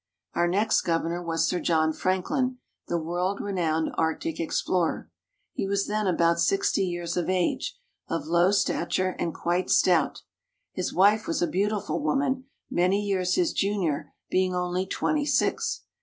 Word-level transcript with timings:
Our 0.33 0.47
next 0.47 0.81
governor 0.81 1.21
was 1.23 1.47
Sir 1.47 1.59
John 1.59 1.93
Franklin, 1.93 2.57
the 2.87 2.97
world 2.97 3.39
renowned 3.39 3.91
Arctic 3.99 4.39
explorer. 4.39 5.11
He 5.53 5.67
was 5.67 5.85
then 5.85 6.07
about 6.07 6.39
sixty 6.39 6.81
years 6.83 7.15
of 7.15 7.29
age, 7.29 7.77
of 8.07 8.25
low 8.25 8.49
stature 8.49 9.15
and 9.19 9.31
quite 9.31 9.69
stout. 9.69 10.23
His 10.71 10.91
wife 10.91 11.27
was 11.27 11.43
a 11.43 11.47
beautiful 11.47 12.01
woman, 12.01 12.45
many 12.67 12.99
years 13.03 13.35
his 13.35 13.53
junior, 13.53 14.15
being 14.31 14.55
only 14.55 14.87
twenty 14.87 15.27
six. 15.27 15.83